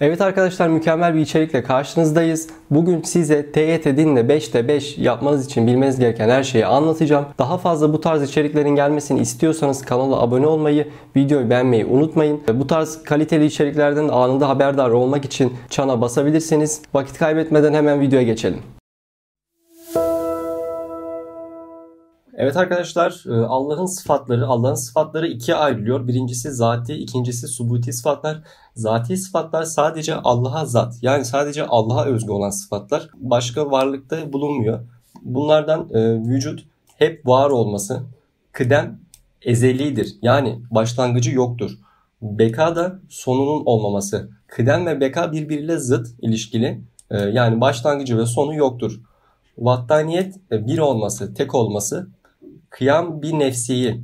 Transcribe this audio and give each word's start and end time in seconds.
Evet 0.00 0.20
arkadaşlar 0.20 0.68
mükemmel 0.68 1.14
bir 1.14 1.20
içerikle 1.20 1.62
karşınızdayız. 1.62 2.48
Bugün 2.70 3.02
size 3.02 3.52
TYT 3.52 3.84
Dinle 3.84 4.20
5'te 4.20 4.68
5 4.68 4.98
yapmanız 4.98 5.46
için 5.46 5.66
bilmeniz 5.66 5.98
gereken 5.98 6.28
her 6.28 6.42
şeyi 6.42 6.66
anlatacağım. 6.66 7.26
Daha 7.38 7.58
fazla 7.58 7.92
bu 7.92 8.00
tarz 8.00 8.22
içeriklerin 8.22 8.76
gelmesini 8.76 9.20
istiyorsanız 9.20 9.84
kanala 9.84 10.20
abone 10.22 10.46
olmayı, 10.46 10.88
videoyu 11.16 11.50
beğenmeyi 11.50 11.86
unutmayın. 11.86 12.40
Bu 12.54 12.66
tarz 12.66 13.02
kaliteli 13.02 13.44
içeriklerden 13.44 14.08
anında 14.08 14.48
haberdar 14.48 14.90
olmak 14.90 15.24
için 15.24 15.52
çana 15.70 16.00
basabilirsiniz. 16.00 16.82
Vakit 16.94 17.18
kaybetmeden 17.18 17.74
hemen 17.74 18.00
videoya 18.00 18.24
geçelim. 18.24 18.75
Evet 22.36 22.56
arkadaşlar 22.56 23.24
e, 23.26 23.46
Allah'ın 23.46 23.86
sıfatları, 23.86 24.46
Allah'ın 24.46 24.74
sıfatları 24.74 25.26
ikiye 25.28 25.56
ayrılıyor. 25.56 26.08
Birincisi 26.08 26.50
zati, 26.50 26.94
ikincisi 26.94 27.48
subuti 27.48 27.92
sıfatlar. 27.92 28.42
Zati 28.74 29.16
sıfatlar 29.16 29.62
sadece 29.62 30.14
Allah'a 30.14 30.64
zat 30.64 30.94
yani 31.02 31.24
sadece 31.24 31.66
Allah'a 31.66 32.04
özgü 32.04 32.32
olan 32.32 32.50
sıfatlar. 32.50 33.08
Başka 33.14 33.70
varlıkta 33.70 34.32
bulunmuyor. 34.32 34.80
Bunlardan 35.22 35.88
e, 35.94 36.14
vücut 36.28 36.64
hep 36.96 37.26
var 37.26 37.50
olması, 37.50 38.02
kıdem 38.52 38.98
ezelidir 39.42 40.16
yani 40.22 40.60
başlangıcı 40.70 41.30
yoktur. 41.30 41.70
Beka 42.22 42.76
da 42.76 42.98
sonunun 43.08 43.62
olmaması. 43.66 44.30
Kıdem 44.46 44.86
ve 44.86 45.00
beka 45.00 45.32
birbiriyle 45.32 45.78
zıt 45.78 46.06
ilişkili. 46.22 46.80
E, 47.10 47.18
yani 47.18 47.60
başlangıcı 47.60 48.18
ve 48.18 48.26
sonu 48.26 48.54
yoktur. 48.54 49.00
Vattaniyet 49.58 50.34
bir 50.50 50.78
olması, 50.78 51.34
tek 51.34 51.54
olması 51.54 52.08
kıyam 52.78 53.22
bir 53.22 53.32
nefsiyi 53.32 54.00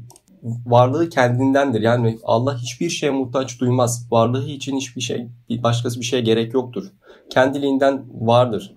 varlığı 0.66 1.08
kendindendir. 1.08 1.80
Yani 1.80 2.18
Allah 2.24 2.58
hiçbir 2.58 2.90
şeye 2.90 3.12
muhtaç 3.12 3.60
duymaz. 3.60 4.06
Varlığı 4.10 4.48
için 4.48 4.76
hiçbir 4.76 5.00
şey, 5.00 5.28
başkası 5.50 6.00
bir 6.00 6.04
şeye 6.04 6.22
gerek 6.22 6.54
yoktur. 6.54 6.84
Kendiliğinden 7.30 8.04
vardır. 8.20 8.74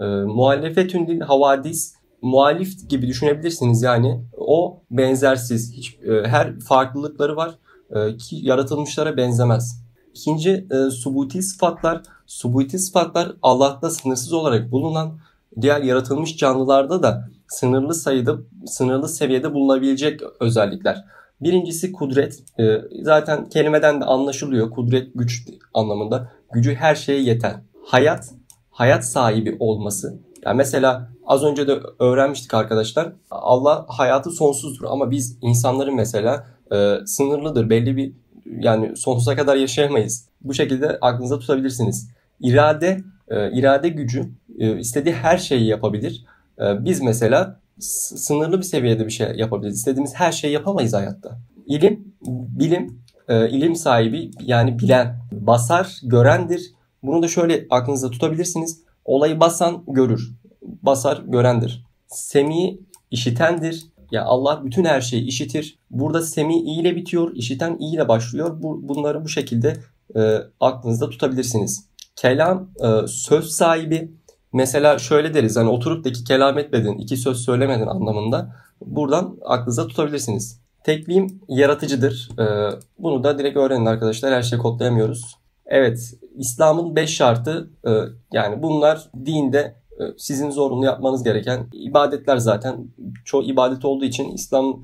E, 0.00 0.04
muhalefetün 0.04 1.20
havadis, 1.20 1.94
muhalif 2.22 2.88
gibi 2.88 3.06
düşünebilirsiniz 3.06 3.82
yani. 3.82 4.20
O 4.38 4.80
benzersiz. 4.90 5.72
Hiç, 5.72 5.94
e, 5.94 6.28
her 6.28 6.60
farklılıkları 6.60 7.36
var 7.36 7.54
e, 7.90 8.16
ki 8.16 8.36
yaratılmışlara 8.42 9.16
benzemez. 9.16 9.84
İkinci 10.14 10.66
e, 10.70 10.90
subuti 10.90 11.42
sıfatlar. 11.42 12.02
Subuti 12.26 12.78
sıfatlar 12.78 13.32
Allah'ta 13.42 13.90
sınırsız 13.90 14.32
olarak 14.32 14.72
bulunan 14.72 15.18
diğer 15.60 15.82
yaratılmış 15.82 16.36
canlılarda 16.36 17.02
da 17.02 17.28
sınırlı 17.48 17.94
sayıda, 17.94 18.36
sınırlı 18.66 19.08
seviyede 19.08 19.54
bulunabilecek 19.54 20.20
özellikler. 20.40 21.04
Birincisi 21.40 21.92
kudret. 21.92 22.42
Ee, 22.60 22.80
zaten 23.02 23.48
kelimeden 23.48 24.00
de 24.00 24.04
anlaşılıyor. 24.04 24.70
Kudret 24.70 25.08
güç 25.14 25.48
anlamında. 25.74 26.32
Gücü 26.52 26.74
her 26.74 26.94
şeye 26.94 27.20
yeten. 27.20 27.64
Hayat, 27.84 28.30
hayat 28.70 29.04
sahibi 29.04 29.56
olması. 29.60 30.18
Yani 30.44 30.56
mesela 30.56 31.10
az 31.26 31.44
önce 31.44 31.68
de 31.68 31.78
öğrenmiştik 31.98 32.54
arkadaşlar. 32.54 33.12
Allah 33.30 33.86
hayatı 33.88 34.30
sonsuzdur 34.30 34.84
ama 34.84 35.10
biz 35.10 35.38
insanların 35.42 35.94
mesela 35.94 36.46
e, 36.72 36.96
sınırlıdır. 37.06 37.70
Belli 37.70 37.96
bir 37.96 38.12
yani 38.60 38.96
sonsuza 38.96 39.36
kadar 39.36 39.56
yaşayamayız. 39.56 40.28
Bu 40.40 40.54
şekilde 40.54 40.98
aklınıza 41.00 41.38
tutabilirsiniz. 41.38 42.10
İrade, 42.40 43.00
e, 43.28 43.58
irade 43.58 43.88
gücü 43.88 44.30
e, 44.58 44.78
istediği 44.78 45.14
her 45.14 45.38
şeyi 45.38 45.66
yapabilir 45.66 46.24
biz 46.58 47.00
mesela 47.00 47.60
sınırlı 47.78 48.58
bir 48.58 48.62
seviyede 48.62 49.06
bir 49.06 49.10
şey 49.10 49.32
yapabiliriz. 49.36 49.76
İstediğimiz 49.76 50.14
her 50.14 50.32
şeyi 50.32 50.52
yapamayız 50.52 50.94
hayatta. 50.94 51.38
İlim, 51.66 52.14
bilim, 52.26 53.02
e, 53.28 53.50
ilim 53.50 53.76
sahibi 53.76 54.30
yani 54.40 54.78
bilen, 54.78 55.18
basar, 55.32 56.00
görendir. 56.02 56.72
Bunu 57.02 57.22
da 57.22 57.28
şöyle 57.28 57.66
aklınızda 57.70 58.10
tutabilirsiniz. 58.10 58.80
Olayı 59.04 59.40
basan 59.40 59.84
görür, 59.88 60.32
basar 60.62 61.22
görendir. 61.26 61.84
Semi 62.06 62.78
işitendir. 63.10 63.86
Ya 64.10 64.24
Allah 64.24 64.62
bütün 64.64 64.84
her 64.84 65.00
şeyi 65.00 65.24
işitir. 65.24 65.78
Burada 65.90 66.22
semi 66.22 66.56
i 66.56 66.80
ile 66.80 66.96
bitiyor, 66.96 67.34
işiten 67.34 67.76
i 67.80 67.94
ile 67.94 68.08
başlıyor. 68.08 68.62
Bu, 68.62 68.88
bunları 68.88 69.24
bu 69.24 69.28
şekilde 69.28 69.76
e, 70.16 70.38
aklınızda 70.60 71.10
tutabilirsiniz. 71.10 71.88
Kelam 72.16 72.70
e, 72.84 73.06
söz 73.06 73.50
sahibi, 73.50 74.12
Mesela 74.52 74.98
şöyle 74.98 75.34
deriz 75.34 75.56
hani 75.56 75.68
oturup 75.68 76.04
da 76.04 76.08
iki 76.08 76.24
kelam 76.24 76.58
etmedin, 76.58 76.98
iki 76.98 77.16
söz 77.16 77.44
söylemedin 77.44 77.86
anlamında. 77.86 78.56
Buradan 78.80 79.36
aklınıza 79.44 79.86
tutabilirsiniz. 79.86 80.60
Tekvim 80.84 81.40
yaratıcıdır. 81.48 82.28
Ee, 82.38 82.70
bunu 82.98 83.24
da 83.24 83.38
direkt 83.38 83.56
öğrenin 83.56 83.86
arkadaşlar. 83.86 84.32
Her 84.32 84.42
şeyi 84.42 84.62
kodlayamıyoruz. 84.62 85.36
Evet, 85.66 86.14
İslam'ın 86.36 86.96
beş 86.96 87.10
şartı 87.10 87.70
e, 87.86 87.90
yani 88.32 88.62
bunlar 88.62 89.10
dinde 89.26 89.74
e, 89.92 90.02
sizin 90.18 90.50
zorunlu 90.50 90.84
yapmanız 90.84 91.22
gereken 91.22 91.66
ibadetler 91.72 92.36
zaten. 92.36 92.88
Çoğu 93.24 93.42
ibadet 93.42 93.84
olduğu 93.84 94.04
için 94.04 94.32
İslam 94.32 94.82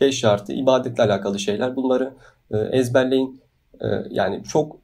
beş 0.00 0.18
şartı 0.18 0.52
ibadetle 0.52 1.02
alakalı 1.02 1.38
şeyler. 1.38 1.76
Bunları 1.76 2.14
e, 2.50 2.58
ezberleyin. 2.58 3.44
Yani 4.10 4.42
çok 4.44 4.76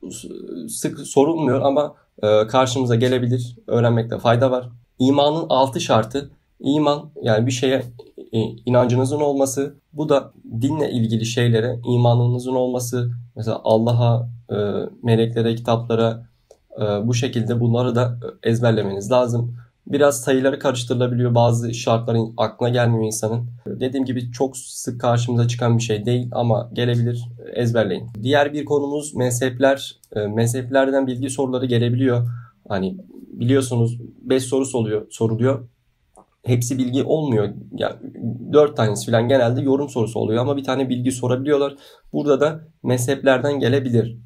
sık 0.69 1.01
sorulmuyor 1.01 1.61
ama 1.61 1.87
e, 1.87 2.00
karşımıza 2.49 2.95
gelebilir. 2.95 3.57
Öğrenmekte 3.67 4.19
fayda 4.19 4.51
var. 4.51 4.69
İmanın 4.99 5.47
altı 5.49 5.81
şartı 5.81 6.31
iman 6.61 7.11
yani 7.23 7.47
bir 7.47 7.53
şeye 7.53 7.83
e, 8.33 8.41
inancınızın 8.67 9.21
olması. 9.21 9.75
Bu 9.93 10.09
da 10.09 10.33
dinle 10.61 10.91
ilgili 10.91 11.27
şeylere 11.27 11.81
imanınızın 11.85 12.55
olması. 12.55 13.11
Mesela 13.37 13.61
Allah'a, 13.65 14.29
e, 14.51 14.57
meleklere, 15.03 15.55
kitaplara 15.55 16.31
bu 17.03 17.15
şekilde 17.15 17.61
bunları 17.61 17.95
da 17.95 18.19
ezberlemeniz 18.43 19.11
lazım. 19.11 19.57
Biraz 19.87 20.21
sayıları 20.21 20.59
karıştırılabiliyor. 20.59 21.35
Bazı 21.35 21.75
şartların 21.75 22.35
aklına 22.37 22.69
gelmiyor 22.69 23.05
insanın. 23.05 23.51
Dediğim 23.67 24.07
gibi 24.07 24.33
çok 24.33 24.57
sık 24.57 25.01
karşımıza 25.01 25.49
çıkan 25.49 25.79
bir 25.79 25.83
şey 25.83 26.07
değil 26.07 26.29
ama 26.33 26.71
gelebilir. 26.73 27.25
Ezberleyin. 27.55 28.07
Diğer 28.23 28.53
bir 28.53 28.65
konumuz 28.65 29.15
mezhepler. 29.15 29.97
E, 30.17 30.27
mezheplerden 30.27 31.07
bilgi 31.07 31.31
soruları 31.31 31.67
gelebiliyor. 31.67 32.29
Hani 32.69 32.97
biliyorsunuz 33.33 33.99
5 34.23 34.43
soru 34.43 34.67
soruluyor, 34.67 35.07
soruluyor. 35.11 35.69
Hepsi 36.43 36.79
bilgi 36.79 37.03
olmuyor. 37.03 37.49
Yani 37.73 37.97
4 38.53 38.77
tanesi 38.77 39.11
falan 39.11 39.29
genelde 39.29 39.61
yorum 39.61 39.89
sorusu 39.89 40.19
oluyor 40.19 40.43
ama 40.43 40.57
bir 40.57 40.65
tane 40.65 40.89
bilgi 40.89 41.13
sorabiliyorlar. 41.13 41.77
Burada 42.13 42.41
da 42.41 42.61
mezheplerden 42.83 43.61
gelebilir. 43.61 44.17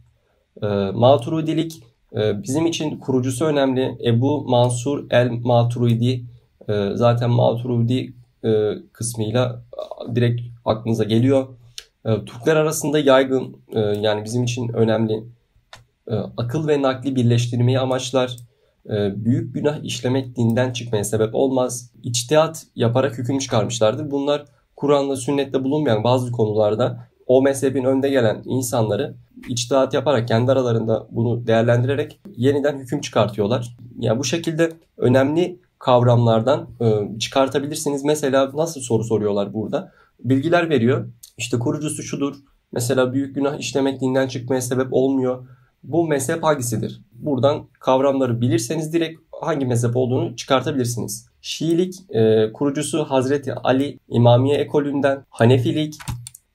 E, 0.62 0.66
Maturidilik 0.94 1.82
ee, 1.82 1.93
bizim 2.14 2.66
için 2.66 2.98
kurucusu 2.98 3.44
önemli. 3.44 3.98
Ebu 4.04 4.44
Mansur 4.48 5.06
el-Maturidi 5.10 6.24
ee, 6.68 6.90
zaten 6.94 7.30
Maturidi 7.30 8.12
e, 8.44 8.74
kısmıyla 8.92 9.62
direkt 10.14 10.42
aklınıza 10.64 11.04
geliyor. 11.04 11.46
Ee, 12.06 12.24
Türkler 12.24 12.56
arasında 12.56 12.98
yaygın 12.98 13.56
e, 13.72 13.80
yani 13.80 14.24
bizim 14.24 14.44
için 14.44 14.68
önemli 14.68 15.24
e, 16.08 16.14
akıl 16.36 16.68
ve 16.68 16.82
nakli 16.82 17.16
birleştirmeyi 17.16 17.78
amaçlar. 17.78 18.36
Büyük 19.14 19.54
günah 19.54 19.84
işlemek 19.84 20.36
dinden 20.36 20.72
çıkmaya 20.72 21.04
sebep 21.04 21.34
olmaz. 21.34 21.90
İçtihat 22.02 22.66
yaparak 22.76 23.18
hüküm 23.18 23.38
çıkarmışlardır. 23.38 24.10
Bunlar 24.10 24.44
Kur'an'da 24.76 25.16
sünnette 25.16 25.64
bulunmayan 25.64 26.04
bazı 26.04 26.32
konularda 26.32 27.08
o 27.26 27.42
mezhebin 27.42 27.84
önde 27.84 28.10
gelen 28.10 28.42
insanları 28.44 29.14
içtihat 29.48 29.94
yaparak 29.94 30.28
kendi 30.28 30.52
aralarında 30.52 31.06
bunu 31.10 31.46
değerlendirerek 31.46 32.20
yeniden 32.36 32.78
hüküm 32.78 33.00
çıkartıyorlar. 33.00 33.76
Yani 33.98 34.18
bu 34.18 34.24
şekilde 34.24 34.72
önemli 34.96 35.60
kavramlardan 35.78 36.68
e, 36.80 37.18
çıkartabilirsiniz. 37.18 38.04
Mesela 38.04 38.50
nasıl 38.54 38.80
soru 38.80 39.04
soruyorlar 39.04 39.54
burada? 39.54 39.92
Bilgiler 40.20 40.70
veriyor. 40.70 41.08
İşte 41.38 41.58
kurucusu 41.58 42.02
şudur. 42.02 42.34
Mesela 42.72 43.12
büyük 43.12 43.34
günah 43.34 43.58
işlemek 43.58 44.00
dinden 44.00 44.28
çıkmaya 44.28 44.60
sebep 44.60 44.88
olmuyor. 44.90 45.46
Bu 45.82 46.06
mezhep 46.06 46.42
hangisidir? 46.42 47.00
Buradan 47.12 47.66
kavramları 47.80 48.40
bilirseniz 48.40 48.92
direkt 48.92 49.20
hangi 49.40 49.66
mezhep 49.66 49.96
olduğunu 49.96 50.36
çıkartabilirsiniz. 50.36 51.28
Şiilik 51.40 51.94
e, 52.10 52.52
kurucusu 52.52 53.04
Hazreti 53.04 53.54
Ali 53.54 53.98
İmamiye 54.08 54.56
ekolünden, 54.56 55.24
Hanefilik 55.30 55.98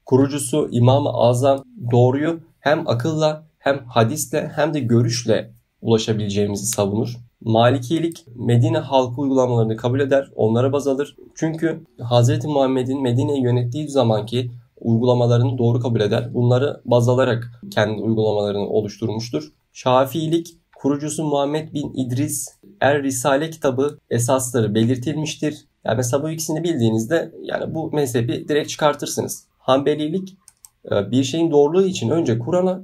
kurucusu 0.10 0.70
İmam-ı 0.72 1.10
Azam 1.10 1.64
doğruyu 1.92 2.40
hem 2.60 2.88
akılla 2.88 3.44
hem 3.60 3.86
hadisle 3.86 4.52
hem 4.56 4.74
de 4.74 4.80
görüşle 4.80 5.52
ulaşabileceğimizi 5.82 6.66
savunur. 6.66 7.18
Malikilik 7.42 8.26
Medine 8.36 8.78
halkı 8.78 9.22
uygulamalarını 9.22 9.78
kabul 9.78 10.00
eder, 10.00 10.32
onlara 10.36 10.74
baz 10.74 10.88
alır. 10.88 11.16
Çünkü 11.36 11.84
Hz. 12.00 12.46
Muhammed'in 12.46 13.02
Medine'yi 13.02 13.44
yönettiği 13.44 13.90
zamanki 13.90 14.52
uygulamalarını 14.82 15.58
doğru 15.58 15.80
kabul 15.80 16.00
eder. 16.00 16.34
Bunları 16.34 16.82
baz 16.86 17.10
alarak 17.10 17.62
kendi 17.72 18.02
uygulamalarını 18.02 18.70
oluşturmuştur. 18.70 19.52
Şafiilik 19.74 20.56
kurucusu 20.76 21.24
Muhammed 21.24 21.74
bin 21.74 21.94
İdris 21.94 22.48
Er 22.82 23.04
Risale 23.04 23.50
kitabı 23.50 23.98
esasları 24.10 24.76
belirtilmiştir. 24.76 25.66
Yani 25.86 25.98
mesela 25.98 26.24
bu 26.24 26.30
ikisini 26.30 26.64
bildiğinizde 26.64 27.32
yani 27.44 27.76
bu 27.76 27.92
mezhebi 27.92 28.48
direkt 28.48 28.70
çıkartırsınız. 28.70 29.49
Hanbelilik 29.70 30.38
e, 30.92 31.12
bir 31.12 31.24
şeyin 31.24 31.52
doğruluğu 31.52 31.84
için 31.84 32.10
önce 32.10 32.40
Kur'an'a 32.40 32.82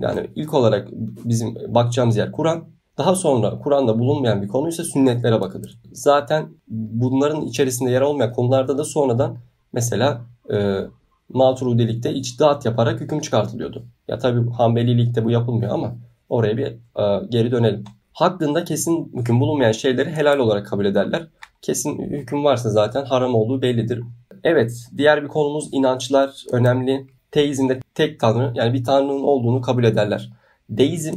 Yani 0.00 0.30
ilk 0.34 0.54
olarak 0.54 0.88
bizim 1.24 1.54
bakacağımız 1.54 2.16
yer 2.16 2.32
Kur'an. 2.32 2.64
Daha 2.98 3.14
sonra 3.14 3.58
Kur'an'da 3.58 3.98
bulunmayan 3.98 4.42
bir 4.42 4.48
konu 4.48 4.68
ise 4.68 4.84
sünnetlere 4.84 5.40
bakılır. 5.40 5.78
Zaten 5.92 6.48
bunların 6.68 7.40
içerisinde 7.40 7.90
yer 7.90 8.00
olmayan 8.00 8.32
konularda 8.32 8.78
da 8.78 8.84
sonradan 8.84 9.38
mesela 9.72 10.20
e, 10.52 10.80
Maturidilikte 11.28 12.14
içtihat 12.14 12.64
yaparak 12.64 13.00
hüküm 13.00 13.20
çıkartılıyordu. 13.20 13.84
Ya 14.08 14.18
tabi 14.18 14.50
Hanbelilikte 14.50 15.24
bu 15.24 15.30
yapılmıyor 15.30 15.74
ama 15.74 15.96
oraya 16.28 16.56
bir 16.56 16.66
e, 16.66 17.26
geri 17.28 17.50
dönelim. 17.50 17.84
Hakkında 18.12 18.64
kesin 18.64 19.12
hüküm 19.16 19.40
bulunmayan 19.40 19.72
şeyleri 19.72 20.10
helal 20.10 20.38
olarak 20.38 20.66
kabul 20.66 20.84
ederler. 20.84 21.26
Kesin 21.62 21.98
hüküm 21.98 22.44
varsa 22.44 22.70
zaten 22.70 23.04
haram 23.04 23.34
olduğu 23.34 23.62
bellidir. 23.62 24.02
Evet, 24.44 24.86
diğer 24.96 25.22
bir 25.22 25.28
konumuz 25.28 25.68
inançlar 25.72 26.44
önemli. 26.52 27.06
Teizmde 27.30 27.80
tek 27.94 28.20
tanrı 28.20 28.52
yani 28.54 28.74
bir 28.74 28.84
tanrının 28.84 29.22
olduğunu 29.22 29.60
kabul 29.60 29.84
ederler. 29.84 30.30
Deizm 30.70 31.14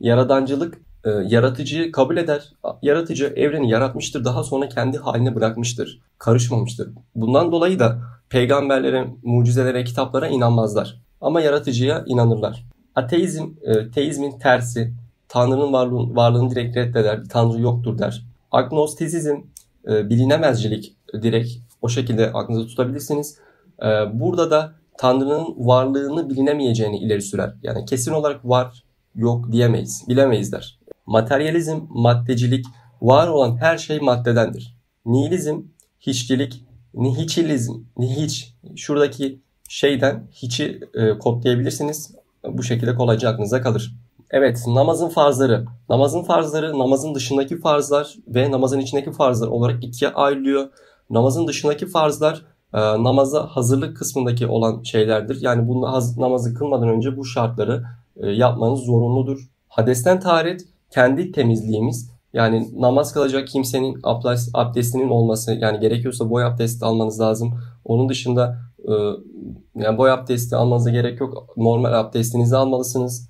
yaradancılık 0.00 0.80
e, 1.04 1.10
yaratıcıyı 1.10 1.92
kabul 1.92 2.16
eder. 2.16 2.52
Yaratıcı 2.82 3.32
evreni 3.36 3.70
yaratmıştır. 3.70 4.24
Daha 4.24 4.44
sonra 4.44 4.68
kendi 4.68 4.98
haline 4.98 5.34
bırakmıştır. 5.34 6.00
Karışmamıştır. 6.18 6.90
Bundan 7.14 7.52
dolayı 7.52 7.78
da 7.78 7.98
peygamberlere, 8.28 9.06
mucizelere, 9.22 9.84
kitaplara 9.84 10.28
inanmazlar. 10.28 11.00
Ama 11.20 11.40
yaratıcıya 11.40 12.04
inanırlar. 12.06 12.64
Ateizm, 12.94 13.46
e, 13.62 13.90
teizmin 13.90 14.38
tersi. 14.38 14.92
Tanrı'nın 15.28 15.72
varlığını, 15.72 16.16
varlığını 16.16 16.50
direkt 16.50 16.76
reddeder. 16.76 17.24
Bir 17.24 17.28
tanrı 17.28 17.60
yoktur 17.60 17.98
der. 17.98 18.24
Agnostizm, 18.50 19.36
e, 19.88 20.10
bilinemezcilik 20.10 20.96
direkt 21.22 21.50
o 21.82 21.88
şekilde 21.88 22.32
aklınızda 22.32 22.66
tutabilirsiniz. 22.66 23.38
E, 23.82 23.86
burada 24.20 24.50
da 24.50 24.72
Tanrı'nın 24.98 25.54
varlığını 25.58 26.30
bilinemeyeceğini 26.30 26.98
ileri 26.98 27.22
sürer. 27.22 27.54
Yani 27.62 27.84
kesin 27.84 28.12
olarak 28.12 28.44
var, 28.44 28.84
yok 29.14 29.52
diyemeyiz, 29.52 30.04
bilemeyiz 30.08 30.52
der. 30.52 30.78
Materyalizm, 31.06 31.80
maddecilik, 31.88 32.66
var 33.02 33.28
olan 33.28 33.56
her 33.56 33.78
şey 33.78 34.00
maddedendir. 34.00 34.76
Nihilizm, 35.06 35.62
hiççilik, 36.00 36.64
nihilizm, 36.94 37.74
nihiç, 37.98 38.54
şuradaki 38.76 39.40
şeyden 39.68 40.28
hiçi 40.32 40.80
e, 40.94 41.18
kodlayabilirsiniz. 41.18 42.14
Bu 42.44 42.62
şekilde 42.62 42.94
kolayca 42.94 43.28
aklınıza 43.28 43.62
kalır. 43.62 43.94
Evet, 44.30 44.64
namazın 44.66 45.08
farzları. 45.08 45.64
Namazın 45.88 46.22
farzları, 46.22 46.78
namazın 46.78 47.14
dışındaki 47.14 47.60
farzlar 47.60 48.14
ve 48.28 48.50
namazın 48.50 48.80
içindeki 48.80 49.12
farzlar 49.12 49.48
olarak 49.48 49.84
ikiye 49.84 50.10
ayrılıyor. 50.10 50.68
Namazın 51.10 51.46
dışındaki 51.46 51.86
farzlar 51.86 52.46
e, 52.74 52.78
namaza 52.78 53.46
hazırlık 53.46 53.96
kısmındaki 53.96 54.46
olan 54.46 54.82
şeylerdir. 54.82 55.38
Yani 55.40 55.68
bu 55.68 55.82
namazı 56.16 56.54
kılmadan 56.54 56.88
önce 56.88 57.16
bu 57.16 57.24
şartları 57.24 57.84
e, 58.16 58.30
yapmanız 58.30 58.80
zorunludur. 58.80 59.40
Hadesten 59.68 60.20
taharet 60.20 60.60
kendi 60.90 61.32
temizliğimiz. 61.32 62.10
Yani 62.32 62.68
namaz 62.76 63.12
kılacak 63.12 63.48
kimsenin 63.48 63.98
abdestinin 64.54 65.08
olması 65.08 65.52
yani 65.52 65.80
gerekiyorsa 65.80 66.30
boy 66.30 66.44
abdesti 66.44 66.84
almanız 66.84 67.20
lazım. 67.20 67.54
Onun 67.84 68.08
dışında 68.08 68.58
e, 68.78 68.92
yani 69.74 69.98
boy 69.98 70.10
abdesti 70.10 70.56
almanıza 70.56 70.90
gerek 70.90 71.20
yok. 71.20 71.56
Normal 71.56 71.92
abdestinizi 71.92 72.56
almalısınız. 72.56 73.28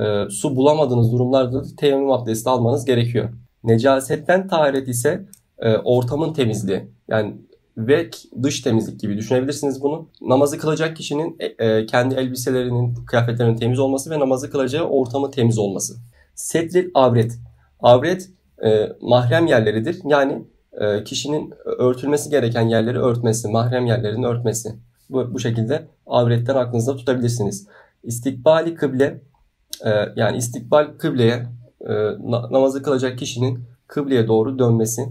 E, 0.00 0.30
su 0.30 0.56
bulamadığınız 0.56 1.12
durumlarda 1.12 1.62
teyemmüm 1.76 2.10
abdesti 2.10 2.50
almanız 2.50 2.84
gerekiyor. 2.84 3.28
Necasetten 3.64 4.48
taharet 4.48 4.88
ise 4.88 5.26
e, 5.62 5.76
ortamın 5.76 6.32
temizliği. 6.32 6.88
Yani 7.08 7.36
ve 7.76 8.10
dış 8.42 8.60
temizlik 8.60 9.00
gibi 9.00 9.16
düşünebilirsiniz 9.16 9.82
bunu. 9.82 10.08
Namazı 10.20 10.58
kılacak 10.58 10.96
kişinin 10.96 11.38
kendi 11.86 12.14
elbiselerinin, 12.14 12.94
kıyafetlerinin 12.94 13.56
temiz 13.56 13.78
olması 13.78 14.10
ve 14.10 14.18
namazı 14.18 14.50
kılacağı 14.50 14.84
ortamın 14.84 15.30
temiz 15.30 15.58
olması. 15.58 15.94
Setril 16.34 16.90
avret. 16.94 17.38
Avret 17.80 18.30
e, 18.64 18.92
mahrem 19.00 19.46
yerleridir. 19.46 19.98
Yani 20.04 20.42
e, 20.80 21.04
kişinin 21.04 21.52
örtülmesi 21.64 22.30
gereken 22.30 22.68
yerleri 22.68 22.98
örtmesi, 22.98 23.48
mahrem 23.48 23.86
yerlerini 23.86 24.26
örtmesi. 24.26 24.68
Bu, 25.10 25.34
bu 25.34 25.38
şekilde 25.38 25.88
avretten 26.06 26.54
aklınızda 26.54 26.96
tutabilirsiniz. 26.96 27.68
İstikbali 28.04 28.74
kıble 28.74 29.20
e, 29.84 29.90
yani 30.16 30.36
istikbal 30.36 30.86
kıbleye 30.98 31.46
e, 31.80 31.92
namazı 32.50 32.82
kılacak 32.82 33.18
kişinin 33.18 33.64
kıbleye 33.86 34.28
doğru 34.28 34.58
dönmesi. 34.58 35.02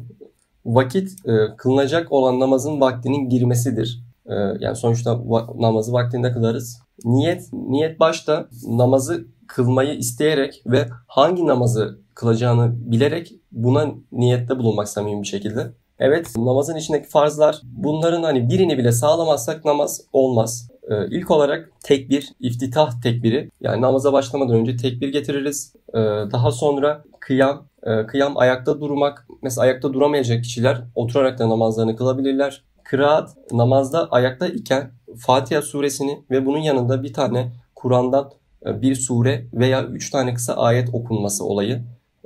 Vakit 0.65 1.09
e, 1.25 1.55
kılınacak 1.57 2.11
olan 2.11 2.39
namazın 2.39 2.81
vaktinin 2.81 3.29
girmesidir. 3.29 4.03
E, 4.25 4.33
yani 4.59 4.75
sonuçta 4.75 5.11
va- 5.11 5.61
namazı 5.61 5.93
vaktinde 5.93 6.31
kılarız. 6.31 6.81
Niyet, 7.05 7.53
niyet 7.53 7.99
başta 7.99 8.47
namazı 8.67 9.25
kılmayı 9.47 9.93
isteyerek 9.93 10.63
ve 10.65 10.87
hangi 11.07 11.47
namazı 11.47 11.99
kılacağını 12.15 12.71
bilerek 12.91 13.33
buna 13.51 13.91
niyette 14.11 14.59
bulunmak 14.59 14.89
samimi 14.89 15.21
bir 15.21 15.27
şekilde. 15.27 15.71
Evet 15.99 16.27
namazın 16.37 16.75
içindeki 16.75 17.09
farzlar 17.09 17.61
bunların 17.63 18.23
hani 18.23 18.49
birini 18.49 18.77
bile 18.77 18.91
sağlamazsak 18.91 19.65
namaz 19.65 20.01
olmaz. 20.13 20.71
Ee, 20.89 21.07
ilk 21.07 21.31
olarak 21.31 21.71
tekbir, 21.83 22.29
iftitah 22.39 23.01
tekbiri 23.01 23.49
yani 23.61 23.81
namaza 23.81 24.13
başlamadan 24.13 24.55
önce 24.55 24.77
tekbir 24.77 25.09
getiririz. 25.09 25.73
Ee, 25.93 25.97
daha 26.31 26.51
sonra 26.51 27.03
kıyam, 27.21 27.65
e, 27.83 28.05
kıyam 28.05 28.37
ayakta 28.37 28.81
durmak. 28.81 29.27
Mesela 29.41 29.63
ayakta 29.63 29.93
duramayacak 29.93 30.43
kişiler 30.43 30.81
oturarak 30.95 31.39
da 31.39 31.49
namazlarını 31.49 31.95
kılabilirler. 31.95 32.63
Kıraat 32.83 33.29
namazda 33.51 34.07
ayakta 34.11 34.47
iken 34.47 34.91
Fatiha 35.17 35.61
suresini 35.61 36.23
ve 36.31 36.45
bunun 36.45 36.57
yanında 36.57 37.03
bir 37.03 37.13
tane 37.13 37.51
Kur'an'dan 37.75 38.31
e, 38.65 38.81
bir 38.81 38.95
sure 38.95 39.45
veya 39.53 39.85
üç 39.85 40.09
tane 40.09 40.33
kısa 40.33 40.53
ayet 40.53 40.89
okunması 40.93 41.45
olayı. 41.45 41.81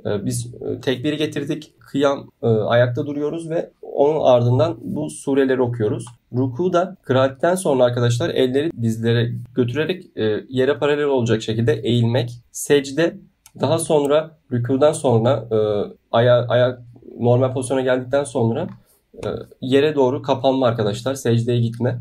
E, 0.06 0.26
biz 0.26 0.46
e, 0.46 0.80
tekbiri 0.80 1.16
getirdik, 1.16 1.72
kıyam 1.80 2.30
ayakta 2.66 3.06
duruyoruz 3.06 3.50
ve 3.50 3.70
onun 3.82 4.20
ardından 4.24 4.76
bu 4.80 5.10
sureleri 5.10 5.62
okuyoruz. 5.62 6.06
Ruku 6.36 6.72
da 6.72 6.96
kıraatten 7.02 7.54
sonra 7.54 7.84
arkadaşlar 7.84 8.30
elleri 8.30 8.70
dizlere 8.82 9.32
götürerek 9.54 10.04
yere 10.48 10.78
paralel 10.78 11.04
olacak 11.04 11.42
şekilde 11.42 11.72
eğilmek. 11.72 12.30
Secde 12.52 13.16
daha 13.60 13.78
sonra 13.78 14.30
rükudan 14.52 14.92
sonra 14.92 15.44
aya, 16.12 16.46
ayak 16.48 16.82
normal 17.18 17.52
pozisyona 17.52 17.80
geldikten 17.80 18.24
sonra 18.24 18.66
yere 19.60 19.94
doğru 19.94 20.22
kapanma 20.22 20.66
arkadaşlar. 20.66 21.14
Secdeye 21.14 21.60
gitme. 21.60 21.98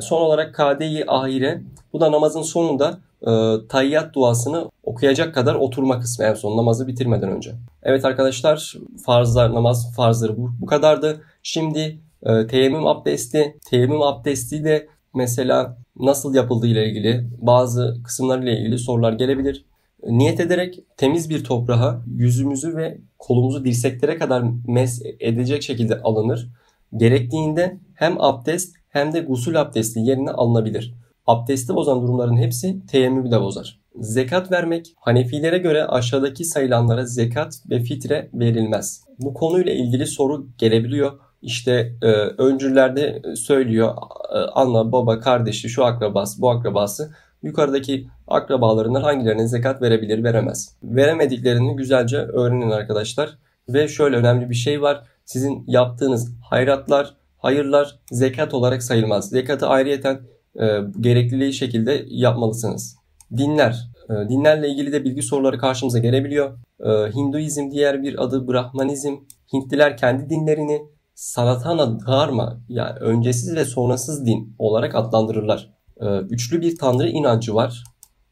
Son 0.00 0.20
olarak 0.20 0.54
kade 0.54 1.04
ahire. 1.06 1.62
Bu 1.92 2.00
da 2.00 2.12
namazın 2.12 2.42
sonunda 2.42 2.98
e, 3.26 3.54
tayyat 3.68 4.14
duasını 4.14 4.70
okuyacak 4.82 5.34
kadar 5.34 5.54
oturma 5.54 6.00
kısmı 6.00 6.24
en 6.24 6.34
son 6.34 6.56
namazı 6.56 6.86
bitirmeden 6.86 7.30
önce. 7.30 7.54
Evet 7.82 8.04
arkadaşlar 8.04 8.74
farzlar, 9.06 9.54
namaz 9.54 9.94
farzları 9.96 10.36
bu, 10.36 10.50
bu 10.60 10.66
kadardı. 10.66 11.20
Şimdi 11.42 11.98
e, 12.22 12.46
teyemmüm 12.46 12.86
abdesti, 12.86 13.58
teyemmüm 13.70 14.02
abdesti 14.02 14.64
de 14.64 14.88
mesela 15.14 15.76
nasıl 16.00 16.34
yapıldığı 16.34 16.66
ile 16.66 16.88
ilgili 16.88 17.28
bazı 17.38 17.96
kısımlarıyla 18.04 18.52
ilgili 18.52 18.78
sorular 18.78 19.12
gelebilir. 19.12 19.64
Niyet 20.02 20.40
ederek 20.40 20.80
temiz 20.96 21.30
bir 21.30 21.44
toprağa 21.44 22.02
yüzümüzü 22.06 22.76
ve 22.76 22.98
kolumuzu 23.18 23.64
dirseklere 23.64 24.18
kadar 24.18 24.44
mes 24.66 25.02
edecek 25.20 25.62
şekilde 25.62 26.00
alınır. 26.00 26.48
Gerektiğinde 26.96 27.78
hem 27.94 28.20
abdest 28.20 28.76
hem 28.88 29.12
de 29.12 29.20
gusül 29.20 29.60
abdesti 29.60 30.00
yerine 30.00 30.30
alınabilir. 30.30 30.94
Abdesti 31.26 31.74
bozan 31.74 32.02
durumların 32.02 32.36
hepsi 32.36 32.86
teyemmümü 32.86 33.30
de 33.30 33.40
bozar. 33.40 33.80
Zekat 34.00 34.52
vermek 34.52 34.94
Hanefilere 34.96 35.58
göre 35.58 35.84
aşağıdaki 35.84 36.44
sayılanlara 36.44 37.06
zekat 37.06 37.62
ve 37.70 37.80
fitre 37.80 38.30
verilmez. 38.34 39.04
Bu 39.18 39.34
konuyla 39.34 39.72
ilgili 39.72 40.06
soru 40.06 40.46
gelebiliyor. 40.58 41.12
İşte 41.42 41.92
e, 42.02 42.06
öncüllerde 42.38 43.22
söylüyor 43.36 43.94
e, 44.34 44.38
anne, 44.38 44.92
baba, 44.92 45.20
kardeşi, 45.20 45.68
şu 45.68 45.84
akrabası, 45.84 46.42
bu 46.42 46.50
akrabası 46.50 47.14
yukarıdaki 47.42 48.08
akrabalarından 48.26 49.02
hangilerine 49.02 49.48
zekat 49.48 49.82
verebilir, 49.82 50.24
veremez. 50.24 50.76
Veremediklerini 50.82 51.76
güzelce 51.76 52.16
öğrenin 52.16 52.70
arkadaşlar. 52.70 53.38
Ve 53.68 53.88
şöyle 53.88 54.16
önemli 54.16 54.50
bir 54.50 54.54
şey 54.54 54.82
var. 54.82 55.04
Sizin 55.24 55.64
yaptığınız 55.66 56.32
hayratlar, 56.50 57.14
hayırlar 57.38 57.98
zekat 58.10 58.54
olarak 58.54 58.82
sayılmaz. 58.82 59.28
Zekatı 59.30 59.66
ayrıyeten 59.66 60.20
e, 60.60 60.66
gerekliliği 61.00 61.52
şekilde 61.52 62.04
yapmalısınız. 62.08 62.96
Dinler. 63.36 63.90
E, 64.10 64.28
dinlerle 64.28 64.68
ilgili 64.68 64.92
de 64.92 65.04
bilgi 65.04 65.22
soruları 65.22 65.58
karşımıza 65.58 65.98
gelebiliyor. 65.98 66.58
E, 66.80 66.88
Hinduizm 66.88 67.70
diğer 67.70 68.02
bir 68.02 68.24
adı 68.24 68.48
Brahmanizm. 68.48 69.16
Hintliler 69.52 69.96
kendi 69.96 70.30
dinlerini 70.30 70.82
Sanatana 71.14 72.00
Dharma 72.06 72.60
yani 72.68 72.98
öncesiz 72.98 73.56
ve 73.56 73.64
sonrasız 73.64 74.26
din 74.26 74.54
olarak 74.58 74.94
adlandırırlar. 74.94 75.77
E, 76.00 76.18
üçlü 76.18 76.60
bir 76.60 76.76
tanrı 76.76 77.08
inancı 77.08 77.54
var. 77.54 77.84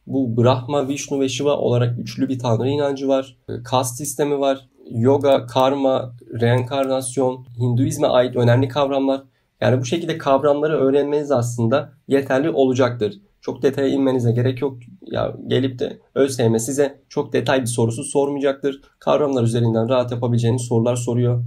Bu 0.06 0.42
Brahma, 0.42 0.88
Vishnu 0.88 1.20
ve 1.20 1.28
Shiva 1.28 1.56
olarak 1.56 1.99
üçlü 1.99 2.28
bir 2.28 2.38
tanrı 2.38 2.68
inancı 2.68 3.08
var. 3.08 3.37
E, 3.49 3.52
kast 3.62 3.96
sistemi 3.96 4.40
var. 4.40 4.68
Yoga, 4.90 5.46
karma, 5.46 6.14
reenkarnasyon, 6.40 7.46
Hinduizme 7.58 8.06
ait 8.06 8.37
önemli 8.37 8.68
kavramlar. 8.68 9.23
Yani 9.61 9.80
bu 9.80 9.85
şekilde 9.85 10.18
kavramları 10.18 10.78
öğrenmeniz 10.78 11.30
aslında 11.30 11.92
yeterli 12.08 12.50
olacaktır. 12.50 13.20
Çok 13.40 13.62
detaya 13.62 13.88
inmenize 13.88 14.32
gerek 14.32 14.61
yok. 14.62 14.78
Ya 15.02 15.37
gelip 15.46 15.78
de 15.78 15.99
ÖSYM 16.14 16.58
size 16.58 17.00
çok 17.08 17.32
detay 17.32 17.61
bir 17.61 17.66
sorusu 17.66 18.04
sormayacaktır. 18.04 18.80
Kavramlar 18.99 19.42
üzerinden 19.42 19.88
rahat 19.88 20.12
yapabileceğiniz 20.12 20.62
sorular 20.62 20.96
soruyor. 20.96 21.44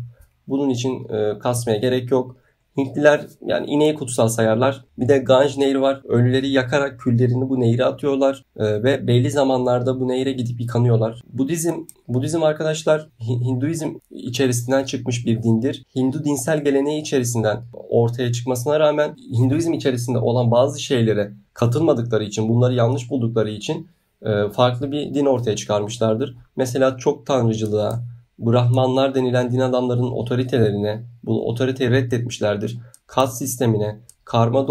Bunun 0.47 0.69
için 0.69 1.09
e, 1.09 1.39
kasmaya 1.39 1.77
gerek 1.77 2.11
yok. 2.11 2.35
Hintliler 2.79 3.21
yani 3.45 3.67
ineği 3.67 3.95
kutsal 3.95 4.27
sayarlar. 4.27 4.85
Bir 4.97 5.07
de 5.07 5.17
Ganj 5.17 5.57
Nehri 5.57 5.81
var. 5.81 6.01
Ölüleri 6.07 6.49
yakarak 6.49 6.99
küllerini 6.99 7.49
bu 7.49 7.59
nehre 7.59 7.85
atıyorlar 7.85 8.43
ee, 8.57 8.83
ve 8.83 9.07
belli 9.07 9.31
zamanlarda 9.31 9.99
bu 9.99 10.07
nehre 10.07 10.31
gidip 10.31 10.61
yıkanıyorlar. 10.61 11.21
Budizm, 11.33 11.73
Budizm 12.07 12.43
arkadaşlar 12.43 13.09
Hinduizm 13.19 13.89
içerisinden 14.11 14.83
çıkmış 14.83 15.25
bir 15.25 15.43
dindir. 15.43 15.83
Hindu 15.95 16.23
dinsel 16.23 16.63
geleneği 16.63 17.01
içerisinden 17.01 17.61
ortaya 17.89 18.31
çıkmasına 18.31 18.79
rağmen 18.79 19.15
Hinduizm 19.33 19.73
içerisinde 19.73 20.17
olan 20.17 20.51
bazı 20.51 20.81
şeylere 20.81 21.31
katılmadıkları 21.53 22.23
için, 22.23 22.49
bunları 22.49 22.73
yanlış 22.73 23.09
buldukları 23.09 23.49
için 23.49 23.87
e, 24.25 24.49
farklı 24.49 24.91
bir 24.91 25.13
din 25.13 25.25
ortaya 25.25 25.55
çıkarmışlardır. 25.55 26.35
Mesela 26.55 26.97
çok 26.97 27.25
tanrıcılığa, 27.25 28.03
Brahmanlar 28.39 29.15
denilen 29.15 29.51
din 29.51 29.59
adamlarının 29.59 30.11
otoritelerine, 30.11 31.03
bu 31.23 31.49
otoriteyi 31.49 31.91
reddetmişlerdir. 31.91 32.77
Kat 33.07 33.37
sistemine, 33.37 33.99
karma 34.25 34.67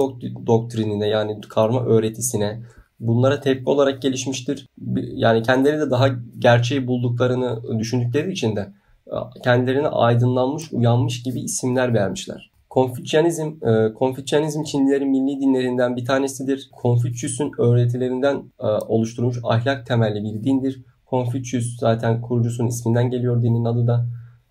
doktrinine 0.47 1.07
yani 1.09 1.41
karma 1.41 1.85
öğretisine 1.85 2.61
bunlara 3.01 3.41
tepki 3.41 3.71
olarak 3.71 4.03
gelişmiştir. 4.03 4.67
Yani 4.97 5.43
kendileri 5.43 5.81
de 5.81 5.91
daha 5.91 6.09
gerçeği 6.39 6.87
bulduklarını 6.87 7.79
düşündükleri 7.79 8.33
için 8.33 8.57
de 8.57 8.73
e, 9.07 9.17
kendilerine 9.45 9.89
aydınlanmış, 9.89 10.73
uyanmış 10.73 11.23
gibi 11.23 11.41
isimler 11.41 11.95
vermişler. 11.95 12.51
Konfüçyanizm, 12.71 13.67
e, 13.67 13.93
Konfüçyanizm 13.95 14.63
Çinlilerin 14.63 15.11
milli 15.11 15.41
dinlerinden 15.41 15.97
bir 15.97 16.05
tanesidir. 16.05 16.71
Konfüçyüs'ün 16.73 17.53
öğretilerinden 17.59 18.43
e, 18.61 18.67
oluşturulmuş 18.67 19.39
ahlak 19.45 19.87
temelli 19.87 20.25
bir 20.25 20.45
dindir. 20.45 20.83
Konfüçyüs 21.11 21.77
zaten 21.79 22.21
kurucusunun 22.21 22.69
isminden 22.69 23.11
geliyor 23.11 23.43
dinin 23.43 23.65
adı 23.65 23.87
da. 23.87 24.07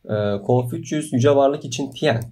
Ee, 0.09 0.41
Konfüçyüs 0.41 1.13
yüce 1.13 1.35
varlık 1.35 1.65
için 1.65 1.91
Tien 1.91 2.23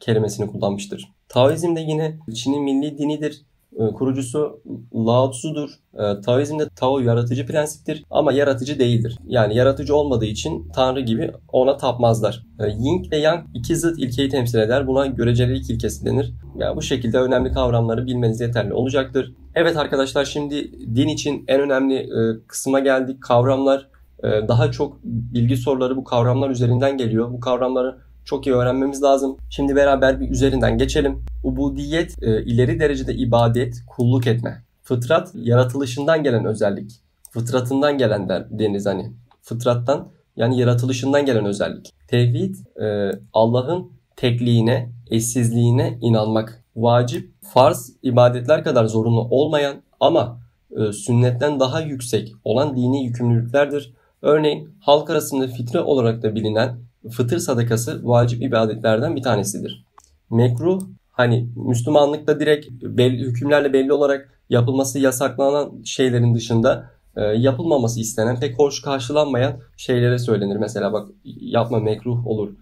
kelimesini 0.00 0.46
kullanmıştır. 0.46 1.12
Taoizm 1.28 1.76
de 1.76 1.80
yine 1.80 2.18
Çin'in 2.34 2.62
milli 2.62 2.98
dinidir. 2.98 3.42
Ee, 3.78 3.92
kurucusu 3.92 4.60
Lao 4.94 5.30
Tzu'dur. 5.30 5.70
Ee, 5.94 6.20
Taoizmde 6.20 6.68
Tao 6.76 6.98
yaratıcı 6.98 7.46
prensiptir 7.46 8.04
ama 8.10 8.32
yaratıcı 8.32 8.78
değildir. 8.78 9.18
Yani 9.26 9.56
yaratıcı 9.56 9.96
olmadığı 9.96 10.24
için 10.24 10.68
Tanrı 10.74 11.00
gibi 11.00 11.32
ona 11.52 11.76
tapmazlar. 11.76 12.46
Yin 12.78 13.08
ve 13.10 13.16
Yang 13.16 13.44
iki 13.54 13.76
zıt 13.76 13.98
ilkeyi 13.98 14.28
temsil 14.28 14.58
eder. 14.58 14.86
Buna 14.86 15.06
görecelilik 15.06 15.70
ilkesi 15.70 16.04
denir. 16.04 16.32
Yani 16.58 16.76
bu 16.76 16.82
şekilde 16.82 17.18
önemli 17.18 17.52
kavramları 17.52 18.06
bilmeniz 18.06 18.40
yeterli 18.40 18.72
olacaktır. 18.72 19.32
Evet 19.54 19.76
arkadaşlar 19.76 20.24
şimdi 20.24 20.72
din 20.96 21.08
için 21.08 21.44
en 21.48 21.60
önemli 21.60 21.94
e, 21.94 22.46
kısma 22.46 22.80
geldik. 22.80 23.22
Kavramlar 23.22 23.88
e, 24.24 24.48
daha 24.48 24.70
çok 24.70 24.98
bilgi 25.04 25.56
soruları 25.56 25.96
bu 25.96 26.04
kavramlar 26.04 26.50
üzerinden 26.50 26.96
geliyor. 26.96 27.32
Bu 27.32 27.40
kavramları 27.40 27.96
çok 28.24 28.46
iyi 28.46 28.54
öğrenmemiz 28.54 29.02
lazım. 29.02 29.36
Şimdi 29.50 29.76
beraber 29.76 30.20
bir 30.20 30.30
üzerinden 30.30 30.78
geçelim. 30.78 31.24
Ubudiyet 31.42 32.22
e, 32.22 32.44
ileri 32.44 32.80
derecede 32.80 33.14
ibadet, 33.14 33.74
kulluk 33.86 34.26
etme. 34.26 34.62
Fıtrat 34.82 35.30
yaratılışından 35.34 36.22
gelen 36.22 36.44
özellik. 36.44 36.92
Fıtratından 37.30 37.98
gelen 37.98 38.28
der, 38.28 38.46
deniz 38.50 38.86
hani. 38.86 39.12
Fıtrattan 39.42 40.08
yani 40.36 40.60
yaratılışından 40.60 41.26
gelen 41.26 41.44
özellik. 41.44 41.90
Tevhid 42.08 42.54
e, 42.82 43.10
Allah'ın 43.32 43.92
tekliğine, 44.16 44.92
eşsizliğine 45.10 45.98
inanmak. 46.00 46.64
Vacip, 46.76 47.30
farz 47.42 47.92
ibadetler 48.02 48.64
kadar 48.64 48.84
zorunlu 48.84 49.20
olmayan 49.30 49.76
ama 50.00 50.40
e, 50.76 50.92
sünnetten 50.92 51.60
daha 51.60 51.80
yüksek 51.80 52.32
olan 52.44 52.76
dini 52.76 53.04
yükümlülüklerdir. 53.04 53.92
Örneğin 54.22 54.68
halk 54.80 55.10
arasında 55.10 55.46
fitre 55.46 55.80
olarak 55.80 56.22
da 56.22 56.34
bilinen 56.34 56.78
fıtır 57.10 57.38
sadakası 57.38 58.00
vacip 58.04 58.42
ibadetlerden 58.42 59.16
bir 59.16 59.22
tanesidir. 59.22 59.84
Mekruh 60.30 60.80
hani 61.10 61.48
Müslümanlıkta 61.56 62.40
direkt 62.40 62.66
belli 62.82 63.22
hükümlerle 63.22 63.72
belli 63.72 63.92
olarak 63.92 64.40
yapılması 64.50 64.98
yasaklanan 64.98 65.82
şeylerin 65.84 66.34
dışında 66.34 66.90
e, 67.16 67.20
yapılmaması 67.22 68.00
istenen 68.00 68.40
pek 68.40 68.58
hoş 68.58 68.82
karşılanmayan 68.82 69.58
şeylere 69.76 70.18
söylenir. 70.18 70.56
Mesela 70.56 70.92
bak 70.92 71.08
yapma 71.24 71.80
mekruh 71.80 72.26
olur 72.26 72.54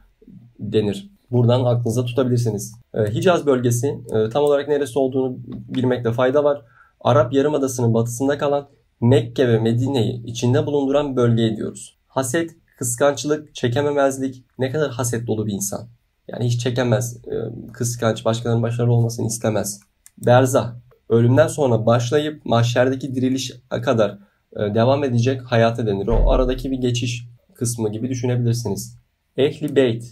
denir. 0.58 1.10
Buradan 1.30 1.64
aklınıza 1.64 2.04
tutabilirsiniz. 2.04 2.74
E, 2.94 3.14
Hicaz 3.14 3.46
bölgesi 3.46 3.86
e, 3.86 4.28
tam 4.28 4.44
olarak 4.44 4.68
neresi 4.68 4.98
olduğunu 4.98 5.36
bilmekte 5.46 6.12
fayda 6.12 6.44
var. 6.44 6.62
Arap 7.00 7.32
Yarımadası'nın 7.32 7.94
batısında 7.94 8.38
kalan 8.38 8.68
Mekke 9.00 9.48
ve 9.48 9.58
Medine'yi 9.58 10.24
içinde 10.26 10.66
bulunduran 10.66 11.16
bölge 11.16 11.56
diyoruz. 11.56 11.96
Haset, 12.08 12.50
kıskançlık, 12.78 13.54
çekememezlik 13.54 14.44
ne 14.58 14.70
kadar 14.70 14.90
haset 14.90 15.26
dolu 15.26 15.46
bir 15.46 15.52
insan. 15.52 15.88
Yani 16.28 16.44
hiç 16.44 16.60
çekemez, 16.60 17.16
e, 17.16 17.34
kıskanç, 17.72 18.24
başkalarının 18.24 18.62
başarılı 18.62 18.92
olmasını 18.92 19.26
istemez. 19.26 19.80
Berza, 20.18 20.76
ölümden 21.08 21.46
sonra 21.46 21.86
başlayıp 21.86 22.46
mahşerdeki 22.46 23.14
diriliş 23.14 23.52
kadar 23.70 24.18
e, 24.56 24.74
devam 24.74 25.04
edecek 25.04 25.42
hayata 25.44 25.86
denir. 25.86 26.06
O 26.06 26.30
aradaki 26.30 26.70
bir 26.70 26.78
geçiş 26.78 27.26
kısmı 27.54 27.92
gibi 27.92 28.08
düşünebilirsiniz. 28.08 28.98
Ehli 29.36 29.76
Beyt, 29.76 30.04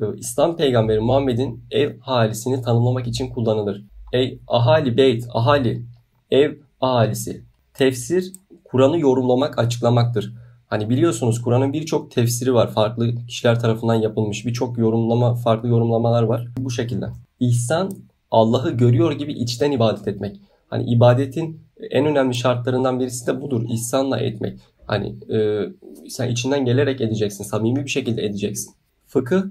e, 0.00 0.04
İslam 0.16 0.56
peygamberi 0.56 1.00
Muhammed'in 1.00 1.64
ev 1.70 1.98
halisini 2.00 2.62
tanımlamak 2.62 3.06
için 3.06 3.28
kullanılır. 3.28 3.84
Ey 4.12 4.40
ahali 4.48 4.96
beyt, 4.96 5.26
ahali, 5.34 5.86
ev 6.30 6.54
ahalisi. 6.80 7.44
Tefsir, 7.74 8.32
Kur'an'ı 8.64 8.98
yorumlamak, 8.98 9.58
açıklamaktır. 9.58 10.34
Hani 10.66 10.90
biliyorsunuz 10.90 11.42
Kur'an'ın 11.42 11.72
birçok 11.72 12.10
tefsiri 12.10 12.54
var. 12.54 12.70
Farklı 12.72 13.14
kişiler 13.26 13.60
tarafından 13.60 13.94
yapılmış 13.94 14.46
birçok 14.46 14.78
yorumlama, 14.78 15.34
farklı 15.34 15.68
yorumlamalar 15.68 16.22
var. 16.22 16.48
Bu 16.58 16.70
şekilde. 16.70 17.06
İhsan, 17.40 17.90
Allah'ı 18.30 18.70
görüyor 18.70 19.12
gibi 19.12 19.32
içten 19.32 19.70
ibadet 19.70 20.08
etmek. 20.08 20.40
Hani 20.68 20.84
ibadetin 20.84 21.60
en 21.90 22.06
önemli 22.06 22.34
şartlarından 22.34 23.00
birisi 23.00 23.26
de 23.26 23.40
budur. 23.40 23.62
İhsanla 23.68 24.18
etmek. 24.18 24.60
Hani 24.86 25.16
e, 25.34 25.68
sen 26.08 26.28
içinden 26.28 26.64
gelerek 26.64 27.00
edeceksin. 27.00 27.44
Samimi 27.44 27.84
bir 27.84 27.90
şekilde 27.90 28.26
edeceksin. 28.26 28.74
Fıkıh, 29.06 29.42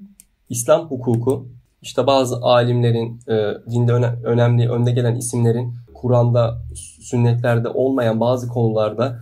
İslam 0.50 0.86
hukuku. 0.86 1.48
İşte 1.82 2.08
bazı 2.08 2.36
alimlerin, 2.36 3.20
e, 3.28 3.54
dinde 3.72 3.94
öne, 3.94 4.14
önemli 4.24 4.70
önde 4.70 4.92
gelen 4.92 5.16
isimlerin 5.16 5.74
Kur'an'da, 5.94 6.62
sünnetlerde 7.02 7.70
olmayan 7.70 8.20
bazı 8.20 8.48
konularda 8.48 9.20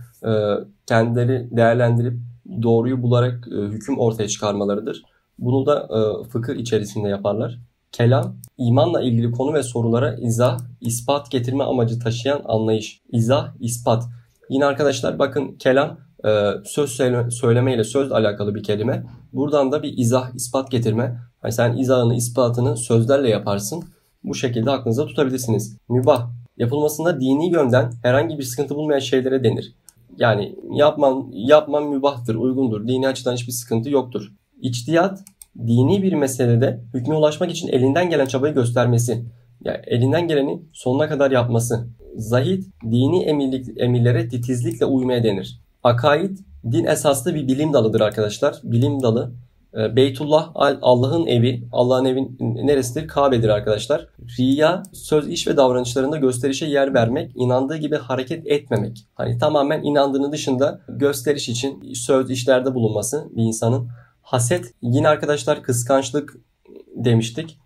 kendileri 0.86 1.48
değerlendirip 1.50 2.18
doğruyu 2.62 3.02
bularak 3.02 3.48
e, 3.52 3.56
hüküm 3.56 3.98
ortaya 3.98 4.28
çıkarmalarıdır. 4.28 5.02
Bunu 5.38 5.66
da 5.66 5.88
e, 5.90 6.28
fıkıh 6.28 6.54
içerisinde 6.54 7.08
yaparlar. 7.08 7.58
Kelam, 7.92 8.36
imanla 8.58 9.02
ilgili 9.02 9.30
konu 9.30 9.54
ve 9.54 9.62
sorulara 9.62 10.14
izah, 10.14 10.58
ispat 10.80 11.30
getirme 11.30 11.64
amacı 11.64 11.98
taşıyan 11.98 12.42
anlayış. 12.44 13.00
İzah, 13.12 13.52
ispat. 13.60 14.04
Yine 14.50 14.64
arkadaşlar 14.64 15.18
bakın 15.18 15.52
kelam 15.58 15.98
e, 16.24 16.50
söz 16.64 16.90
söyleme 17.30 17.74
ile 17.74 17.84
söz 17.84 18.12
alakalı 18.12 18.54
bir 18.54 18.62
kelime. 18.62 19.06
Buradan 19.32 19.72
da 19.72 19.82
bir 19.82 19.98
izah, 19.98 20.34
ispat 20.34 20.70
getirme. 20.70 21.18
Yani 21.44 21.52
sen 21.52 21.76
izahını, 21.76 22.14
ispatını 22.14 22.76
sözlerle 22.76 23.28
yaparsın. 23.28 23.84
Bu 24.24 24.34
şekilde 24.34 24.70
aklınızda 24.70 25.06
tutabilirsiniz. 25.06 25.76
Mübah, 25.88 26.30
yapılmasında 26.56 27.20
dini 27.20 27.52
yönden 27.52 27.92
herhangi 28.02 28.38
bir 28.38 28.42
sıkıntı 28.42 28.74
bulmayan 28.74 28.98
şeylere 28.98 29.44
denir. 29.44 29.74
Yani 30.18 30.56
yapman, 30.72 31.28
yapman 31.32 31.88
mübahtır, 31.88 32.34
uygundur. 32.34 32.88
Dini 32.88 33.08
açıdan 33.08 33.34
hiçbir 33.34 33.52
sıkıntı 33.52 33.90
yoktur. 33.90 34.32
İçtiyat, 34.60 35.24
dini 35.66 36.02
bir 36.02 36.12
meselede 36.12 36.80
hükme 36.94 37.14
ulaşmak 37.14 37.50
için 37.50 37.68
elinden 37.68 38.10
gelen 38.10 38.26
çabayı 38.26 38.54
göstermesi. 38.54 39.24
Yani 39.64 39.78
elinden 39.86 40.28
geleni 40.28 40.62
sonuna 40.72 41.08
kadar 41.08 41.30
yapması. 41.30 41.86
Zahid, 42.16 42.64
dini 42.84 43.22
emirlik, 43.22 43.66
emirlere 43.76 44.28
titizlikle 44.28 44.86
uymaya 44.86 45.22
denir. 45.24 45.60
Akaid, 45.82 46.38
din 46.70 46.84
esaslı 46.84 47.34
bir 47.34 47.48
bilim 47.48 47.72
dalıdır 47.72 48.00
arkadaşlar. 48.00 48.60
Bilim 48.62 49.02
dalı. 49.02 49.32
Ee, 49.76 49.96
Beytullah 49.96 50.50
Allah'ın 50.82 51.26
evi. 51.26 51.64
Allah'ın 51.72 52.04
evi 52.04 52.28
neresidir? 52.40 53.08
Kabe'dir 53.08 53.48
arkadaşlar. 53.48 54.08
Riya 54.38 54.82
söz, 54.92 55.28
iş 55.28 55.48
ve 55.48 55.56
davranışlarında 55.56 56.16
gösterişe 56.16 56.66
yer 56.66 56.94
vermek, 56.94 57.32
inandığı 57.34 57.76
gibi 57.76 57.96
hareket 57.96 58.46
etmemek. 58.46 59.06
Hani 59.14 59.38
tamamen 59.38 59.82
inandığını 59.82 60.32
dışında 60.32 60.80
gösteriş 60.88 61.48
için 61.48 61.92
söz 61.94 62.30
işlerde 62.30 62.74
bulunması 62.74 63.28
bir 63.36 63.42
insanın. 63.42 63.88
Haset 64.22 64.74
yine 64.82 65.08
arkadaşlar 65.08 65.62
kıskançlık 65.62 66.36
demiştik. 66.96 67.58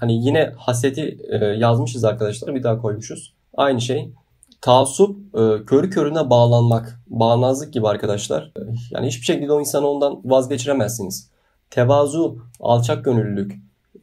Hani 0.00 0.26
yine 0.26 0.52
haseti 0.56 1.18
e, 1.28 1.44
yazmışız 1.44 2.04
arkadaşlar. 2.04 2.54
Bir 2.54 2.62
daha 2.62 2.78
koymuşuz. 2.78 3.34
Aynı 3.56 3.80
şey. 3.80 4.12
Taassup 4.60 5.16
e, 5.34 5.64
körü 5.64 5.90
körüne 5.90 6.30
bağlanmak. 6.30 7.00
Bağnazlık 7.06 7.72
gibi 7.72 7.88
arkadaşlar. 7.88 8.52
Yani 8.90 9.06
hiçbir 9.06 9.24
şekilde 9.24 9.52
o 9.52 9.60
insanı 9.60 9.88
ondan 9.88 10.20
vazgeçiremezsiniz. 10.24 11.31
Tevazu, 11.72 12.38
alçak 12.60 13.04
gönüllülük, 13.04 13.52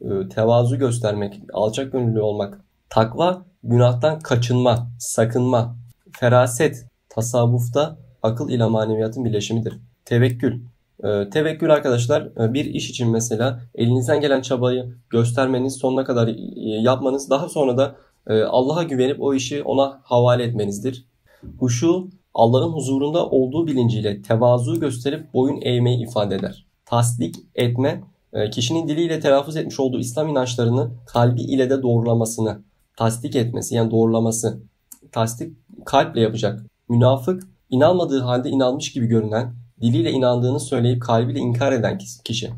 e, 0.00 0.28
tevazu 0.28 0.78
göstermek, 0.78 1.40
alçak 1.52 1.92
gönüllü 1.92 2.20
olmak. 2.20 2.60
Takva, 2.88 3.42
günahtan 3.64 4.18
kaçınma, 4.18 4.90
sakınma. 4.98 5.76
Feraset 6.12 6.86
tasavvufta 7.08 7.98
akıl 8.22 8.50
ile 8.50 8.66
maneviyatın 8.66 9.24
birleşimidir. 9.24 9.78
Tevekkül. 10.04 10.60
Ee, 11.04 11.30
tevekkül 11.30 11.70
arkadaşlar 11.70 12.22
e, 12.22 12.54
bir 12.54 12.64
iş 12.64 12.90
için 12.90 13.10
mesela 13.10 13.60
elinizden 13.74 14.20
gelen 14.20 14.40
çabayı 14.40 14.94
göstermeniz, 15.10 15.76
sonuna 15.76 16.04
kadar 16.04 16.28
e, 16.28 16.34
yapmanız, 16.80 17.30
daha 17.30 17.48
sonra 17.48 17.78
da 17.78 17.94
e, 18.26 18.42
Allah'a 18.42 18.82
güvenip 18.82 19.22
o 19.22 19.34
işi 19.34 19.62
ona 19.62 20.00
havale 20.02 20.42
etmenizdir. 20.42 21.04
Huşu 21.58 22.08
Allah'ın 22.34 22.72
huzurunda 22.72 23.26
olduğu 23.26 23.66
bilinciyle 23.66 24.22
tevazu 24.22 24.80
gösterip 24.80 25.34
boyun 25.34 25.60
eğmeyi 25.62 26.02
ifade 26.08 26.34
eder. 26.34 26.69
Tasdik 26.90 27.36
etme 27.54 28.04
kişinin 28.52 28.88
diliyle 28.88 29.20
telaffuz 29.20 29.56
etmiş 29.56 29.80
olduğu 29.80 29.98
İslam 29.98 30.28
inançlarını 30.28 30.90
kalbi 31.06 31.42
ile 31.42 31.70
de 31.70 31.82
doğrulamasını, 31.82 32.62
tasdik 32.96 33.36
etmesi 33.36 33.74
yani 33.74 33.90
doğrulaması. 33.90 34.60
Tasdik 35.12 35.56
kalple 35.86 36.20
yapacak. 36.20 36.66
Münafık 36.88 37.42
inanmadığı 37.70 38.20
halde 38.20 38.48
inanmış 38.48 38.92
gibi 38.92 39.06
görünen, 39.06 39.54
diliyle 39.80 40.10
inandığını 40.10 40.60
söyleyip 40.60 41.02
kalbiyle 41.02 41.38
inkar 41.38 41.72
eden 41.72 41.98
kişi. 42.24 42.50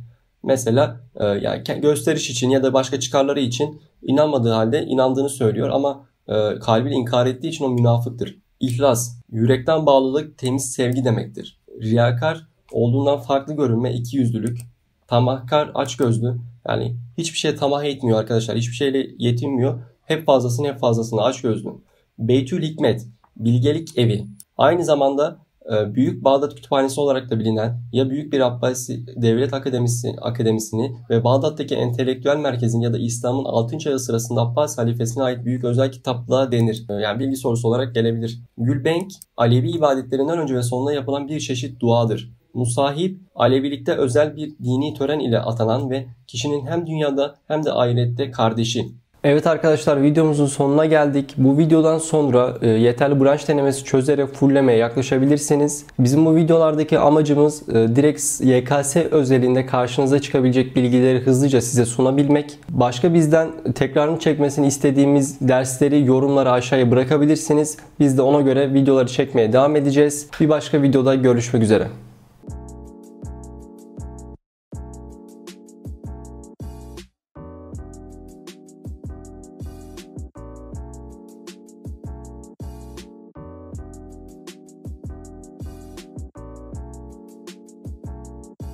Mesela 0.43 1.01
e, 1.17 1.25
yani 1.25 1.63
gösteriş 1.83 2.31
için 2.31 2.51
ya 2.51 2.63
da 2.63 2.73
başka 2.73 3.01
çıkarları 3.01 3.41
için 3.41 3.83
inanmadığı 4.03 4.53
halde 4.53 4.85
inandığını 4.85 5.29
söylüyor 5.29 5.69
ama 5.69 6.07
e, 6.29 6.59
kalbiyle 6.59 6.95
inkar 6.95 7.27
ettiği 7.27 7.49
için 7.49 7.65
o 7.65 7.69
münafıktır. 7.69 8.39
İhlas, 8.61 9.21
yürekten 9.31 9.87
bağlılık, 9.87 10.39
temiz 10.39 10.73
sevgi 10.73 11.05
demektir. 11.05 11.61
Riyakar, 11.81 12.52
olduğundan 12.73 13.19
farklı 13.19 13.55
görünme, 13.55 13.95
iki 13.95 14.17
yüzlülük. 14.17 14.59
Tamahkar, 15.07 15.71
açgözlü. 15.75 16.37
Yani 16.69 16.97
hiçbir 17.19 17.39
şeye 17.39 17.55
tamah 17.55 17.85
etmiyor 17.85 18.19
arkadaşlar. 18.19 18.57
Hiçbir 18.57 18.75
şeyle 18.75 19.07
yetinmiyor. 19.19 19.81
Hep 20.05 20.27
fazlasını 20.27 20.67
hep 20.67 20.79
fazlasını 20.79 21.23
açgözlü. 21.23 21.71
Beytül 22.19 22.63
Hikmet, 22.63 23.07
bilgelik 23.37 23.99
evi. 23.99 24.27
Aynı 24.59 24.85
zamanda 24.85 25.39
e, 25.73 25.95
Büyük 25.95 26.25
Bağdat 26.25 26.55
Kütüphanesi 26.55 27.01
olarak 27.01 27.31
da 27.31 27.39
bilinen 27.39 27.81
ya 27.93 28.11
Büyük 28.11 28.33
bir 28.33 28.41
Abbasi 28.41 29.07
Devlet 29.23 29.55
Akademisi 29.55 30.17
Akademisini 30.21 30.97
ve 31.11 31.25
Bağdat'taki 31.25 31.75
entelektüel 31.75 32.37
merkezin 32.37 32.81
ya 32.81 32.93
da 32.93 32.99
İslam'ın 32.99 33.45
6. 33.45 33.79
çağı 33.79 33.99
sırasında 33.99 34.41
Abbas 34.41 34.79
halifesine 34.79 35.23
ait 35.23 35.45
büyük 35.45 35.65
özel 35.65 35.93
kitaplığa 35.93 36.53
denir. 36.53 36.85
E, 36.91 36.93
yani 36.93 37.21
bilgi 37.21 37.37
sorusu 37.37 37.69
olarak 37.69 37.95
gelebilir. 37.95 38.41
Gülbenk, 38.59 39.13
Alevi 39.37 39.71
ibadetlerinden 39.71 40.39
önce 40.39 40.55
ve 40.55 40.63
sonunda 40.63 40.93
yapılan 40.93 41.29
bir 41.29 41.41
çeşit 41.41 41.81
duadır. 41.81 42.33
Musahip, 42.55 43.19
Alevilikte 43.35 43.93
özel 43.93 44.37
bir 44.37 44.51
dini 44.65 44.95
tören 44.95 45.19
ile 45.19 45.39
atanan 45.39 45.91
ve 45.91 46.07
kişinin 46.27 46.67
hem 46.67 46.87
dünyada 46.87 47.35
hem 47.49 47.65
de 47.65 47.73
ahirette 47.73 48.31
kardeşi. 48.31 48.93
Evet 49.25 49.47
arkadaşlar 49.47 50.03
videomuzun 50.03 50.47
sonuna 50.47 50.87
geldik. 50.87 51.35
Bu 51.37 51.59
videodan 51.59 51.99
sonra 51.99 52.55
e, 52.63 52.69
yeterli 52.69 53.21
branş 53.21 53.49
denemesi 53.49 53.85
çözerek 53.85 54.29
fulllemeye 54.29 54.79
yaklaşabilirsiniz. 54.79 55.85
Bizim 55.99 56.27
bu 56.27 56.37
videolardaki 56.37 56.99
amacımız 56.99 57.69
e, 57.69 57.75
direkt 57.75 58.21
YKS 58.41 58.97
özelinde 58.97 59.67
karşınıza 59.67 60.19
çıkabilecek 60.19 60.77
bilgileri 60.77 61.21
hızlıca 61.21 61.61
size 61.61 61.85
sunabilmek. 61.85 62.59
Başka 62.69 63.15
bizden 63.15 63.49
tekrarını 63.75 64.19
çekmesini 64.19 64.67
istediğimiz 64.67 65.41
dersleri 65.41 66.07
yorumlara 66.07 66.53
aşağıya 66.53 66.91
bırakabilirsiniz. 66.91 67.77
Biz 68.01 68.19
de 68.19 68.23
ona 68.23 68.41
göre 68.41 68.75
videoları 68.75 69.09
çekmeye 69.09 69.53
devam 69.53 69.77
edeceğiz. 69.77 70.27
Bir 70.41 70.49
başka 70.49 70.83
videoda 70.83 71.15
görüşmek 71.15 71.63
üzere. 71.63 71.87